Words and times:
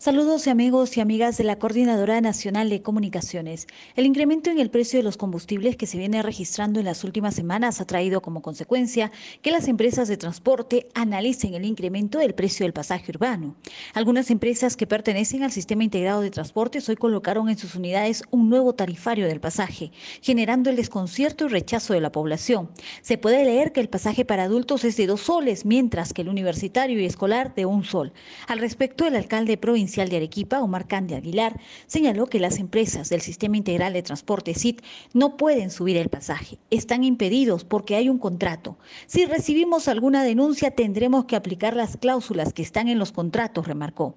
Saludos 0.00 0.46
amigos 0.46 0.96
y 0.96 1.00
amigas 1.00 1.38
de 1.38 1.42
la 1.42 1.58
Coordinadora 1.58 2.20
Nacional 2.20 2.70
de 2.70 2.82
Comunicaciones. 2.82 3.66
El 3.96 4.06
incremento 4.06 4.48
en 4.48 4.60
el 4.60 4.70
precio 4.70 5.00
de 5.00 5.02
los 5.02 5.16
combustibles 5.16 5.74
que 5.74 5.88
se 5.88 5.98
viene 5.98 6.22
registrando 6.22 6.78
en 6.78 6.86
las 6.86 7.02
últimas 7.02 7.34
semanas 7.34 7.80
ha 7.80 7.84
traído 7.84 8.22
como 8.22 8.40
consecuencia 8.40 9.10
que 9.42 9.50
las 9.50 9.66
empresas 9.66 10.06
de 10.06 10.16
transporte 10.16 10.86
analicen 10.94 11.54
el 11.54 11.64
incremento 11.64 12.20
del 12.20 12.36
precio 12.36 12.64
del 12.64 12.72
pasaje 12.72 13.10
urbano. 13.10 13.56
Algunas 13.92 14.30
empresas 14.30 14.76
que 14.76 14.86
pertenecen 14.86 15.42
al 15.42 15.50
sistema 15.50 15.82
integrado 15.82 16.20
de 16.20 16.30
transportes 16.30 16.88
hoy 16.88 16.94
colocaron 16.94 17.48
en 17.48 17.58
sus 17.58 17.74
unidades 17.74 18.22
un 18.30 18.48
nuevo 18.48 18.76
tarifario 18.76 19.26
del 19.26 19.40
pasaje, 19.40 19.90
generando 20.22 20.70
el 20.70 20.76
desconcierto 20.76 21.46
y 21.46 21.48
rechazo 21.48 21.92
de 21.92 22.00
la 22.00 22.12
población. 22.12 22.70
Se 23.02 23.18
puede 23.18 23.44
leer 23.44 23.72
que 23.72 23.80
el 23.80 23.88
pasaje 23.88 24.24
para 24.24 24.44
adultos 24.44 24.84
es 24.84 24.96
de 24.96 25.08
dos 25.08 25.22
soles, 25.22 25.64
mientras 25.64 26.12
que 26.12 26.22
el 26.22 26.28
universitario 26.28 27.00
y 27.00 27.04
escolar 27.04 27.52
de 27.56 27.66
un 27.66 27.82
sol. 27.82 28.12
Al 28.46 28.60
respecto, 28.60 29.04
el 29.04 29.16
alcalde 29.16 29.56
provincial 29.56 29.87
de 29.96 30.16
Arequipa, 30.16 30.60
Omar 30.60 30.86
Cande 30.86 31.16
Aguilar, 31.16 31.58
señaló 31.86 32.26
que 32.26 32.38
las 32.38 32.58
empresas 32.58 33.08
del 33.08 33.20
Sistema 33.20 33.56
Integral 33.56 33.94
de 33.94 34.02
Transporte 34.02 34.54
SIT 34.54 34.82
no 35.14 35.36
pueden 35.36 35.70
subir 35.70 35.96
el 35.96 36.08
pasaje. 36.08 36.58
Están 36.70 37.04
impedidos 37.04 37.64
porque 37.64 37.96
hay 37.96 38.08
un 38.08 38.18
contrato. 38.18 38.76
Si 39.06 39.24
recibimos 39.24 39.88
alguna 39.88 40.22
denuncia, 40.22 40.70
tendremos 40.70 41.24
que 41.24 41.36
aplicar 41.36 41.74
las 41.74 41.96
cláusulas 41.96 42.52
que 42.52 42.62
están 42.62 42.88
en 42.88 42.98
los 42.98 43.12
contratos, 43.12 43.66
remarcó. 43.66 44.14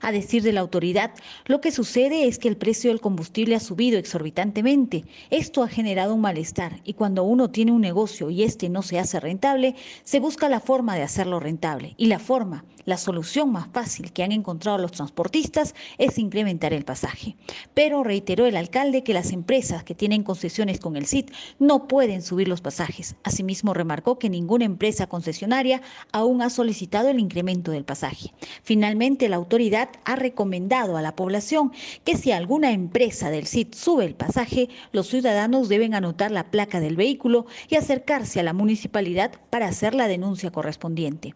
A 0.00 0.12
decir 0.12 0.42
de 0.42 0.52
la 0.52 0.60
autoridad, 0.60 1.12
lo 1.46 1.60
que 1.60 1.70
sucede 1.70 2.26
es 2.26 2.38
que 2.38 2.48
el 2.48 2.56
precio 2.56 2.90
del 2.90 3.00
combustible 3.00 3.54
ha 3.54 3.60
subido 3.60 3.98
exorbitantemente. 3.98 5.04
Esto 5.30 5.62
ha 5.62 5.68
generado 5.68 6.14
un 6.14 6.20
malestar 6.20 6.80
y 6.84 6.94
cuando 6.94 7.24
uno 7.24 7.50
tiene 7.50 7.72
un 7.72 7.80
negocio 7.80 8.30
y 8.30 8.42
este 8.42 8.68
no 8.68 8.82
se 8.82 8.98
hace 8.98 9.20
rentable, 9.20 9.76
se 10.02 10.20
busca 10.20 10.48
la 10.48 10.60
forma 10.60 10.96
de 10.96 11.02
hacerlo 11.02 11.40
rentable. 11.40 11.94
Y 11.96 12.06
la 12.06 12.18
forma, 12.18 12.64
la 12.84 12.98
solución 12.98 13.50
más 13.50 13.68
fácil 13.72 14.12
que 14.12 14.22
han 14.22 14.32
encontrado 14.32 14.78
los 14.78 14.92
transportistas 14.92 15.74
es 15.98 16.18
incrementar 16.18 16.72
el 16.72 16.84
pasaje. 16.84 17.36
Pero 17.72 18.04
reiteró 18.04 18.46
el 18.46 18.56
alcalde 18.56 19.04
que 19.04 19.14
las 19.14 19.32
empresas 19.32 19.84
que 19.84 19.94
tienen 19.94 20.22
concesiones 20.22 20.80
con 20.80 20.96
el 20.96 21.06
CIT 21.06 21.30
no 21.58 21.88
pueden 21.88 22.22
subir 22.22 22.48
los 22.48 22.60
pasajes. 22.60 23.16
Asimismo, 23.24 23.72
remarcó 23.72 24.18
que 24.18 24.28
ninguna 24.28 24.64
empresa 24.64 25.06
concesionaria 25.06 25.80
aún 26.12 26.42
ha 26.42 26.50
solicitado 26.50 27.08
el 27.08 27.20
incremento 27.20 27.70
del 27.70 27.84
pasaje. 27.84 28.32
Finalmente, 28.62 29.28
la 29.28 29.36
autoridad 29.36 29.88
ha 30.04 30.16
recomendado 30.16 30.96
a 30.96 31.02
la 31.02 31.16
población 31.16 31.72
que 32.04 32.16
si 32.16 32.32
alguna 32.32 32.72
empresa 32.72 33.30
del 33.30 33.46
CIT 33.46 33.74
sube 33.74 34.04
el 34.04 34.14
pasaje, 34.14 34.68
los 34.92 35.08
ciudadanos 35.08 35.68
deben 35.68 35.94
anotar 35.94 36.30
la 36.30 36.50
placa 36.50 36.80
del 36.80 36.96
vehículo 36.96 37.46
y 37.68 37.76
acercarse 37.76 38.40
a 38.40 38.44
la 38.44 38.52
municipalidad 38.52 39.32
para 39.50 39.68
hacer 39.68 39.94
la 39.94 40.08
denuncia 40.08 40.50
correspondiente. 40.50 41.34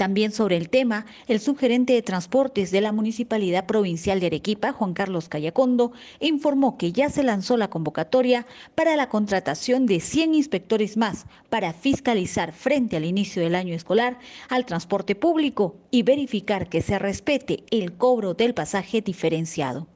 También 0.00 0.32
sobre 0.32 0.56
el 0.56 0.70
tema, 0.70 1.04
el 1.28 1.40
subgerente 1.40 1.92
de 1.92 2.00
transportes 2.00 2.70
de 2.70 2.80
la 2.80 2.90
Municipalidad 2.90 3.66
Provincial 3.66 4.18
de 4.18 4.28
Arequipa, 4.28 4.72
Juan 4.72 4.94
Carlos 4.94 5.28
Callacondo, 5.28 5.92
informó 6.20 6.78
que 6.78 6.90
ya 6.90 7.10
se 7.10 7.22
lanzó 7.22 7.58
la 7.58 7.68
convocatoria 7.68 8.46
para 8.74 8.96
la 8.96 9.10
contratación 9.10 9.84
de 9.84 10.00
100 10.00 10.34
inspectores 10.34 10.96
más 10.96 11.26
para 11.50 11.74
fiscalizar 11.74 12.54
frente 12.54 12.96
al 12.96 13.04
inicio 13.04 13.42
del 13.42 13.54
año 13.54 13.74
escolar 13.74 14.18
al 14.48 14.64
transporte 14.64 15.14
público 15.14 15.76
y 15.90 16.02
verificar 16.02 16.70
que 16.70 16.80
se 16.80 16.98
respete 16.98 17.64
el 17.70 17.92
cobro 17.92 18.32
del 18.32 18.54
pasaje 18.54 19.02
diferenciado. 19.02 19.86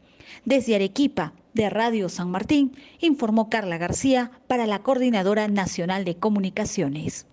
Desde 0.45 0.75
Arequipa, 0.75 1.33
de 1.55 1.71
Radio 1.71 2.11
San 2.11 2.31
Martín, 2.31 2.77
informó 3.01 3.49
Carla 3.49 3.79
García 3.79 4.33
para 4.49 4.67
la 4.67 4.81
Coordinadora 4.81 5.49
Nacional 5.49 6.05
de 6.05 6.17
Comunicaciones. 6.17 7.27